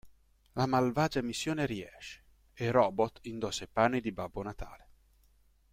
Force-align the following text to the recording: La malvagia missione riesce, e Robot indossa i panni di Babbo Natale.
La 0.53 0.65
malvagia 0.65 1.21
missione 1.21 1.67
riesce, 1.67 2.23
e 2.55 2.71
Robot 2.71 3.19
indossa 3.27 3.65
i 3.65 3.69
panni 3.71 4.01
di 4.01 4.11
Babbo 4.11 4.41
Natale. 4.41 4.87